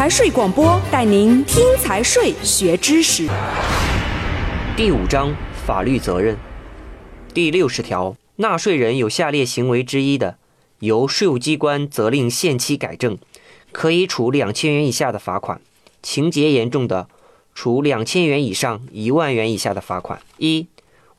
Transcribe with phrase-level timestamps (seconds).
[0.00, 3.28] 财税广播带您听财税学知识。
[4.74, 5.30] 第五章
[5.66, 6.38] 法律责任
[7.34, 10.38] 第六十条，纳税人有下列行为之一的，
[10.78, 13.18] 由税务机关责令限期改正，
[13.72, 15.58] 可以处两千元以下的罚款；
[16.02, 17.06] 情节严重的，
[17.54, 20.22] 处两千元以上一万元以下的罚款。
[20.38, 20.66] 一、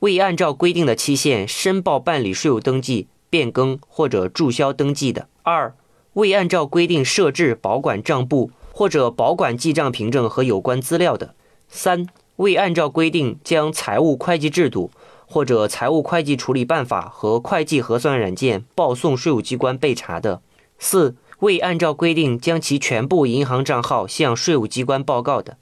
[0.00, 5.72] 未按照规定的期限申报办理税务登记、变更或者注销登记的；二、
[6.14, 11.34] 未按照规定设置保管账簿或者保管记账凭证和有关资料的；
[11.68, 12.06] 三、
[12.36, 14.90] 未按照规定将财务会计制度
[15.26, 20.40] 或者财务会计处理办法和会计核算软件报送税务机关备查的；
[20.78, 25.54] 四、未按照规定将其全部银行账号向税务机关报告的；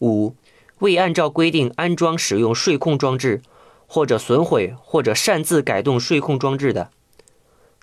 [0.00, 0.34] 五、
[0.78, 3.42] 未按照规定安装使用税控装置
[3.86, 6.90] 或者损毁或者擅自改动税控装置的。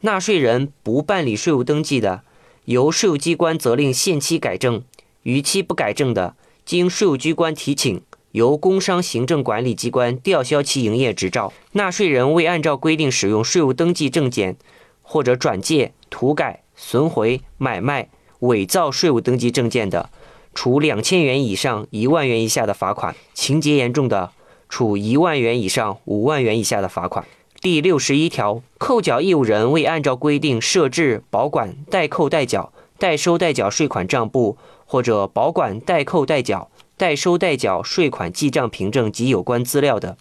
[0.02, 2.22] 纳税人不办理税务登记的，
[2.66, 4.82] 由税务机关责令限期改正；
[5.22, 8.02] 逾期不改正的，经税务机关提请，
[8.32, 11.54] 由工商行政管理机关吊销其营业执照。
[11.74, 14.58] 纳税人未按照规定使用税务登记证件，
[15.04, 20.10] 或者转借、涂改、损毁、买卖、伪造税务登记证件的，
[20.56, 24.32] 处两千元以上一万元以下的罚款；情节严重的，
[24.68, 27.24] 处一万元以上五万元以下的罚款。
[27.66, 40.16] 第六十一条，扣缴义务人未按照规定设置保管代扣代缴、代收代缴税款账簿，或者保管代扣代缴、代收代缴税款记账凭证及有关资料的，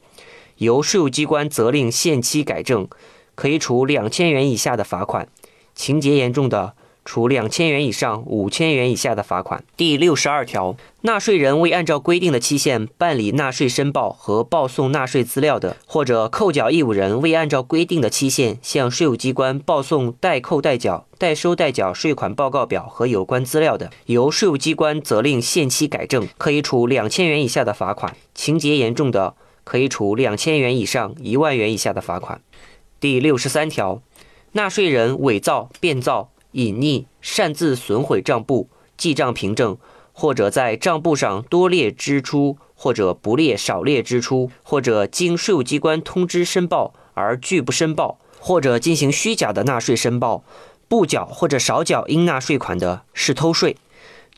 [0.56, 2.88] 由税务机关责令限期改正，
[3.34, 5.26] 可以处两千元以下的罚款；
[5.74, 6.72] 情节严重的，
[7.04, 9.62] 处两千元以上五千元以下的罚款。
[9.76, 32.40] 第六十二条，纳税人未按照规定的期限办理纳税申报和报送纳税资料的，或者扣缴义务人未按照规定的期限向税务机关报送代扣代缴、代收代缴税款报告表和有关资料的，由税务机关责令限期改正，可以处两千元以下的罚款；情节严重的，可以处两千元以上一万元以下的罚款。
[32.98, 34.00] 第六十三条，
[34.52, 36.30] 纳税人伪造、变造。
[36.54, 39.76] 隐匿、擅自损毁账簿、记账凭证，
[40.12, 50.44] 或者在账簿上多列支出，或者不列少列支出，或者经税务机关通知申报而拒不申报，或者进行虚假的纳税申报，
[50.86, 53.76] 不缴或者少缴应纳税款的，是偷税。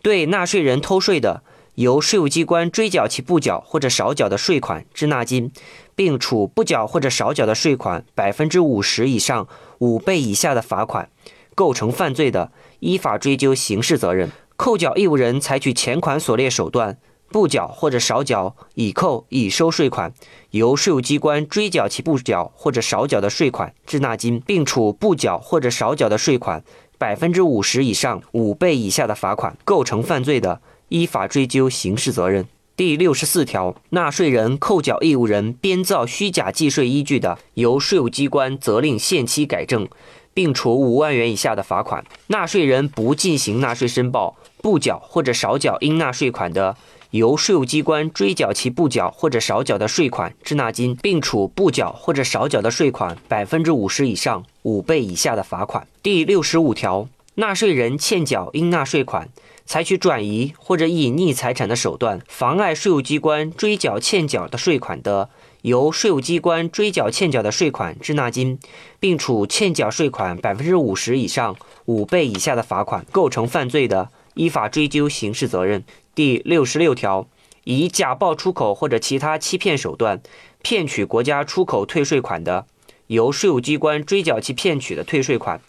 [0.00, 1.42] 对纳税人偷税的，
[1.74, 5.52] 由税务机关追缴其不缴或者少缴的税款滞纳金，
[5.94, 9.46] 并处不缴或者少缴的税款百分之五十以上
[9.80, 11.10] 五倍以下的罚款。
[11.56, 14.30] 构成犯罪的，依法追究刑事责任。
[14.56, 16.98] 扣缴义务人采取前款所列手段
[17.30, 20.12] 不缴或者少缴已扣已收税款，
[20.50, 26.62] 由税务机关追缴其不缴或者少缴的税款滞纳金，并处不缴或者少缴的税款
[26.98, 29.56] 百分之五十以上五倍以下的罚款。
[29.64, 32.46] 构成犯罪的，依法追究刑事责任。
[32.76, 39.88] 第六十四条，纳税人扣缴义务人编造虚假计税依据的，由税务机关责令限期改正。
[40.36, 42.04] 并处五万元以下的罚款。
[42.26, 46.76] 纳税人不进行纳税申报、不缴或者少缴应纳税款的，
[47.12, 55.86] 由税务机关追缴其不缴或者少缴的税款滞纳金，并处不缴或者少缴的税款百分之五十以上五倍以下的罚款。
[56.02, 59.30] 第六十五条，纳税人欠缴应纳税款，
[59.66, 65.28] 采取转移或者隐匿财产的手段，妨碍税务机关追缴欠缴的税款的。
[65.62, 68.60] 由税务机关追缴欠缴的税款滞纳金，
[69.00, 71.56] 并处欠缴税款百分之五十以上
[71.86, 73.04] 五倍以下的罚款。
[73.10, 75.82] 构成犯罪的，依法追究刑事责任。
[76.14, 77.26] 第六十六条，
[77.64, 80.22] 以假报出口或者其他欺骗手段
[80.62, 82.66] 骗取国家出口退税款的，
[83.08, 85.60] 由税务机关追缴其骗取的退税款，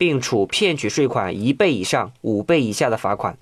[0.00, 3.36] 并处骗取税款一倍以上五倍以下的罚款。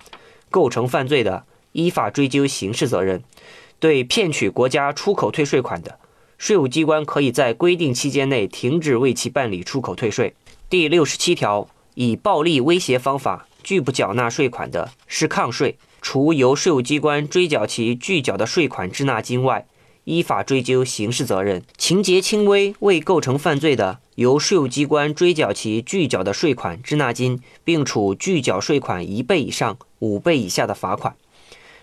[0.49, 3.23] 构成犯罪的，依法追究刑事责任。
[3.79, 5.97] 对骗取国家出口退税款的，
[6.37, 10.35] 税务机关可以在规定期间内停止为其办理出口退税。
[10.69, 19.65] 第六十七条，以暴力威胁方法拒不缴纳税款的，是抗税，除由税务机关追缴其拒缴的税款滞纳金外，
[20.03, 21.63] 依法追究刑事责任。
[21.77, 31.15] 情节轻微未构成犯罪的，由税务机关追缴其拒缴的税款滞纳金，并处拒缴税款一倍以上五倍以下的罚款。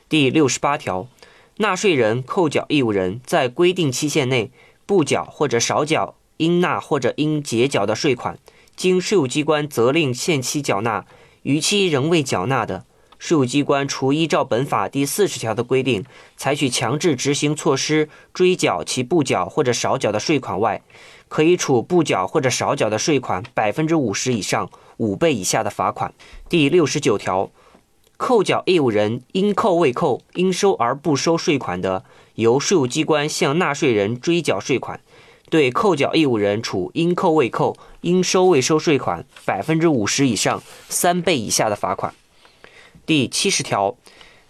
[0.06, 1.08] 第六十八条。
[1.56, 4.50] 纳税人、扣缴义务人在规定期限内
[4.84, 8.38] 不缴或者少缴应纳或者应结缴的税款，
[8.76, 11.06] 经税务机关责令限期缴纳，
[11.44, 12.84] 逾期仍未缴纳的，
[13.18, 16.04] 税务机关除依照本法第四十条的规定
[16.36, 20.82] 采取强制执行措施追缴其不缴或者少缴的税款外，
[21.28, 26.12] 可以处不缴或者少缴的税款百分之五十以上五倍以下的罚款。
[26.48, 27.50] 第六十九条。
[28.18, 32.02] 扣缴义务人应扣未扣、应收而不收税款的，
[32.36, 35.00] 由税务机关向纳税人追缴税款；
[35.50, 42.14] 对扣缴义务人处应扣未扣、应收未收税款百分之五十以上三倍以下的罚款。
[43.06, 43.96] 第七十条，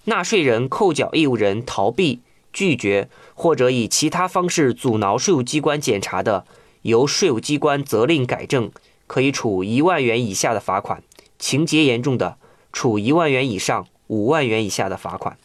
[0.05, 2.21] 纳税人、扣缴义务人逃避、
[2.55, 6.47] 拒绝或者以其他方式阻挠税务机关检查的，
[6.81, 8.71] 由税务机关责令改正，
[9.07, 11.01] 可以处一万元以下的罚款；
[11.39, 12.39] 情节严重的，
[12.73, 15.37] 处一万元以上五万元以下的罚款。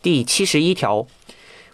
[0.00, 1.08] 第七十一条，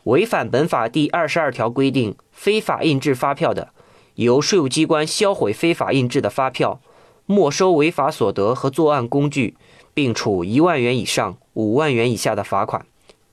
[0.05, 3.73] 违反本法第二十二条规定非法印制发票的，
[4.15, 6.81] 由税务机关销毁非法印制的发票，
[7.27, 9.55] 没收违法所得和作案工具，
[9.97, 12.85] 并处一万元以上五万元以下的罚款。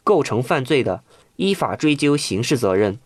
[0.05, 1.03] 构成犯罪的，
[1.35, 2.97] 依法追究刑事责任。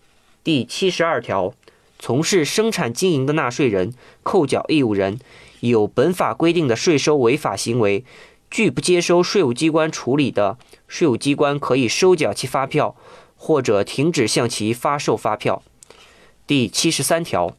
[0.44, 1.56] 第七十二条，
[1.98, 5.20] 从事生产经营的纳税人、扣缴义务人。
[5.62, 8.06] 有本法规定的税收违法行为，
[8.52, 12.96] 拒不接收税务机关处理的，税务机关可以收缴其发票，
[13.36, 15.64] 或者停止向其发售发票。
[16.46, 17.58] 第七十三条，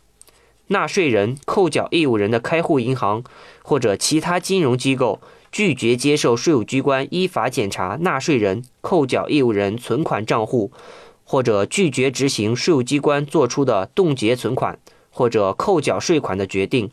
[0.68, 3.24] 纳税人、扣缴义务人的开户银行
[3.62, 10.70] 或者其他金融机构拒绝接受税务机关依法检查纳税人、扣缴义务人存款账户，
[11.24, 14.78] 或者拒绝执行税务机关作出的冻结存款
[15.10, 16.90] 或者扣缴税款的决定。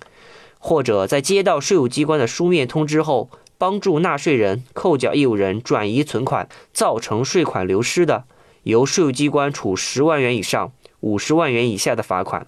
[0.57, 8.24] 或者在接到税务机关的书面通知后，帮助纳税人、扣缴义务人转移存款，造成税款流失的，
[8.63, 10.72] 由税务机关处十万元以上
[11.02, 12.48] 五十万元以下的罚款；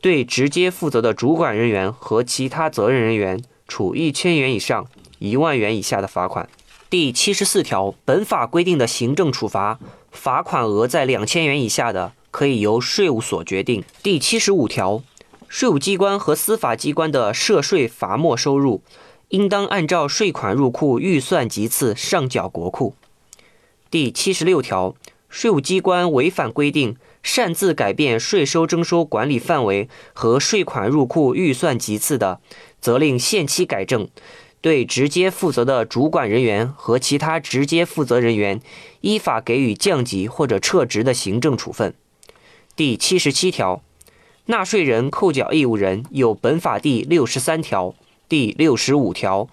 [0.00, 4.86] 对直接负责的主管人员和其他责任人员，处一千元以上
[5.22, 6.48] 一万元以下的罚款。
[6.90, 9.78] 第七十四条，本法规定的行政处罚，
[10.10, 13.84] 罚款额在两千元以下的，可以由税务所决定。
[14.02, 15.02] 第七十五条。
[15.48, 18.80] 税务机关和司法机关的涉税罚没收入，
[19.28, 22.94] 应当按照税款入库预算级次上缴国库。
[23.90, 24.94] 第七十六条，
[25.28, 32.40] 税务机关违反规定，擅自改变税收征收管理范围和税款入库预算级次的，
[32.80, 34.06] 责令限期改正；
[34.62, 38.62] 对直接负责的主管人员和其他直接负责人员，
[39.02, 41.92] 依法给予降级或者撤职的行政处分。
[42.74, 43.82] 第七十七条。
[44.46, 47.94] 纳税人、扣缴义务人有本法第六十三条、
[48.28, 49.48] 第六十五条、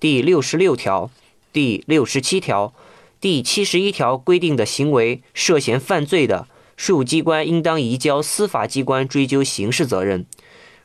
[0.00, 1.10] 第六十六条、
[1.52, 2.72] 第六十七条、
[3.20, 10.24] 第七十一条规定的行为涉嫌犯罪的，税务机关应当移交司法机关追究刑事责任；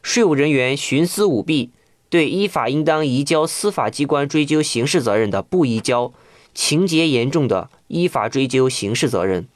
[0.01, 1.71] 税务人员徇私舞弊，
[2.15, 6.13] 对依法应当移交司法机关追究刑事责任的不移交，
[6.53, 9.49] 情节严重的，依法追究刑事责任。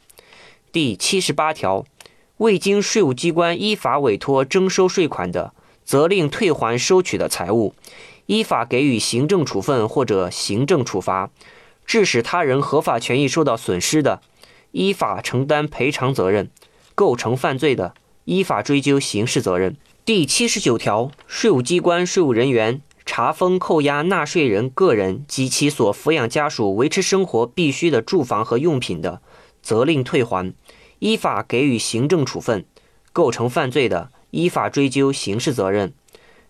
[0.73, 1.85] 第七十八条。
[2.35, 5.53] 未经税务机关依法委托征收税款的，
[5.85, 7.73] 责令退还收取的财物，
[8.25, 11.29] 依法给予行政处分或者行政处罚；
[11.85, 14.21] 致使他人合法权益受到损失的，
[14.71, 16.47] 依法承担赔偿责任；
[16.93, 17.93] 构成犯罪的，
[18.25, 19.77] 依法追究刑事责任。
[20.09, 29.21] 第七十九条，税务机关税务人员查封、扣押纳税人个人及其所抚养家属维持生活必需的住房和用品的，
[29.61, 30.51] 责令退还。
[30.97, 32.65] 依法给予行政处分，
[33.13, 35.93] 构成犯罪的，依法追究刑事责任。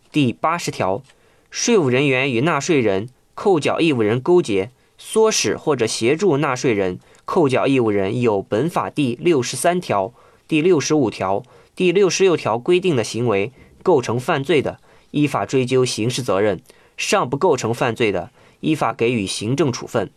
[0.09, 1.03] 第八十条，
[1.49, 10.13] 税务人员与纳税人、扣缴义务人勾结、唆使或者协助纳税人、扣缴义务人有本法第六十三条、
[10.47, 11.43] 第六十五条、
[11.79, 14.81] 第六十六条规定的行为，构成犯罪的，
[15.11, 16.57] 依法追究刑事责任；
[16.97, 20.11] 尚不构成犯罪的，依法给予行政处分。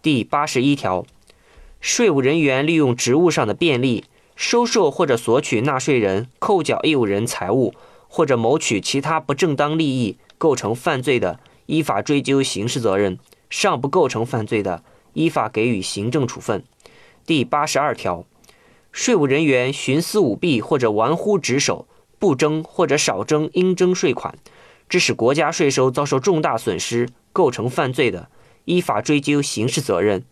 [0.00, 1.04] 第八十一条。
[1.78, 7.74] 税务人员利用职务上的便利，收受或者索取纳税人、扣缴义务人财物，
[8.08, 13.18] 或者谋取其他不正当利益，构成犯罪的，依法追究刑事责任；
[13.50, 14.82] 尚不构成犯罪的，
[15.12, 16.64] 依法给予行政处分。
[17.26, 18.24] 第八十二条，
[18.94, 21.88] 税务人员徇私舞弊或者玩忽职守，
[22.20, 24.38] 不征或者少征应征税款，
[24.88, 28.28] 致使国家税收遭受重大损失，构成犯罪的，
[28.66, 30.22] 依法追究刑事责任。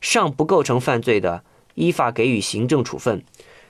[0.00, 1.42] 尚不构成犯罪的，
[1.74, 3.22] 依法给予行政处分；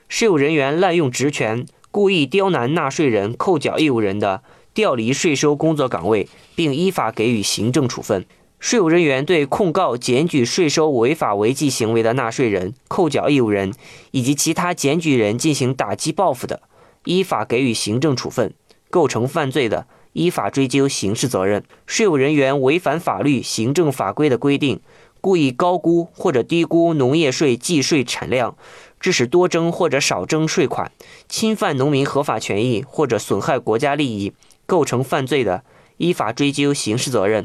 [0.07, 4.43] 税务人员滥用职权，故意刁难纳税人、扣缴义务人的，
[4.75, 8.21] 调离税收工作岗位，并依法给予行政处分；
[8.63, 13.73] 税务人员对控告、检举税收违法违纪行为的纳税人、扣缴义务人
[14.11, 16.61] 以及其他检举人进行打击报复的，
[17.03, 18.51] 依法给予行政处分；
[18.89, 21.61] 构成犯罪的，依法追究刑事责任。
[21.85, 24.79] 税务人员违反法律、行政法规的规定。
[25.19, 28.55] 故意高估或者低估农业税计税产量，
[29.01, 30.89] 致使多征或者少征税款，
[31.27, 34.31] 侵犯农民合法权益或者损害国家利益，
[34.65, 35.63] 构成犯罪的，
[35.97, 37.43] 依法追究刑事责任；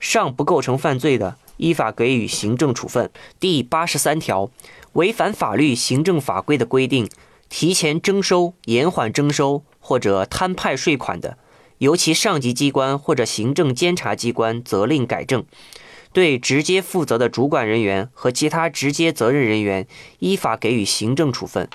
[0.00, 3.10] 尚不构成犯罪的，依法给予行政处分。
[3.40, 4.50] 第八十三条，
[4.92, 7.08] 违反法律、行政法规的规定，
[7.48, 11.38] 提前征收、延缓征收或者摊派税款的，
[11.78, 15.44] 由其上级机关或者行政监察机关责令改正。
[16.10, 19.86] 对直接负责的主管人员和其他直接责任人员，
[20.20, 21.68] 依法给予行政处分。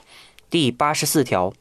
[0.49, 1.53] 第八十四条，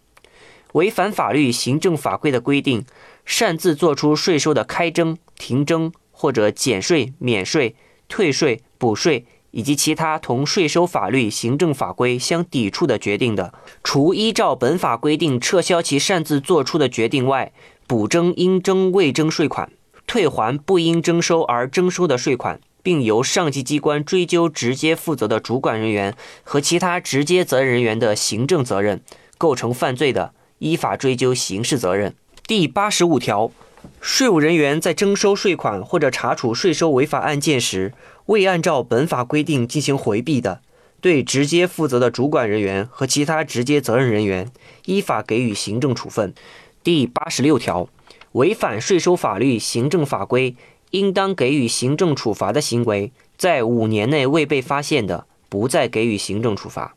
[0.73, 2.85] 违反法律、行政法规的规定，
[3.27, 5.93] 擅自作出税收的开征、停征
[6.23, 7.75] 或者减税、免税、
[8.07, 13.53] 退税、补税以及其他同税收法律、行政法规相抵触的决定的，
[13.83, 17.51] 除依照本法规定撤销其擅自作出的决定外，
[17.89, 19.73] 补征应征未征税款。
[20.07, 26.15] 退还不应征收而征收的税款，并由上级机关追究直接负责的主管人员
[26.45, 29.03] 和其他直接责任人员的行政责任，
[29.37, 32.15] 构成犯罪的，依法追究刑事责任。
[32.47, 33.51] 第八十五条，
[34.01, 37.93] 税务人员在征收税款或者查处税收违法案件时，
[38.27, 40.61] 未按照本法规定进行回避的，
[41.01, 44.51] 对直接负责的主管人员和其他直接责任人员，
[44.87, 46.35] 依法给予行政处分。
[46.83, 47.89] 第八十六条。
[48.33, 50.57] 违反税收法律、行政法规，
[50.93, 56.95] 应当给予行政处罚的行为，在五年内未被发现的，不再给予行政处罚。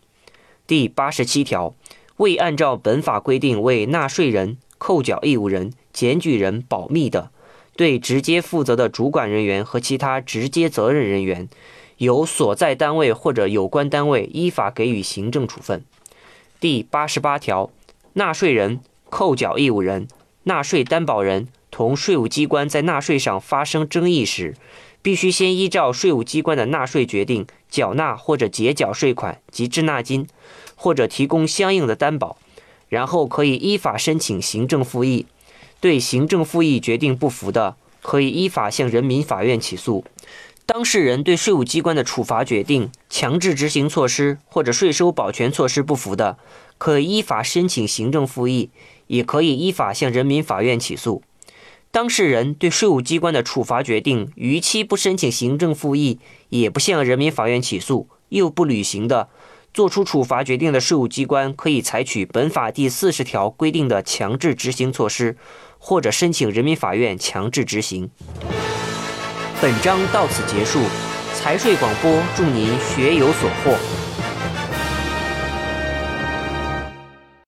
[0.66, 1.76] 第八十七条，
[2.16, 7.32] 未按照本法规定为纳税人、扣缴义务人、检举人保密的，
[7.76, 11.50] 对直接负责的主管人员和其他直接责任人员，
[11.98, 15.84] 由所在单位或者有关单位依法给予行政处分。
[16.60, 17.72] 第八十八条，
[18.14, 20.08] 纳税人、扣缴义务人。
[20.44, 24.54] 纳税担保人同税务机关在纳税上发生争议时，
[25.02, 30.28] 必须先依照税务机关的纳税决定缴纳或者结缴税款及滞纳金，
[30.76, 32.38] 或者提供相应的担保，
[32.96, 35.26] 然后可以依法申请行政复议。
[35.82, 40.06] 对行政复议决定不服的，可以依法向人民法院起诉。
[40.66, 46.38] 当事人对税务机关的处罚决定、强制执行措施或者税收保全措施不服的，
[46.78, 48.70] 可以依法申请行政复议。
[49.08, 51.22] 也可以依法向人民法院起诉。
[51.92, 56.18] 当事人对税务机关的处罚决定逾期不申请行政复议，
[56.50, 59.30] 也不向人民法院起诉，又不履行的，
[59.76, 65.36] 作出处罚决定的税务机关可以采取本法第四十条规定的强制执行措施，
[65.78, 68.10] 或者申请人民法院强制执行。
[69.62, 70.80] 本章到此结束。
[71.34, 73.78] 财税广播，祝您学有所获。